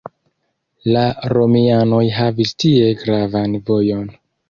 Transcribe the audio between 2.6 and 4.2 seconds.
tie gravan vojon.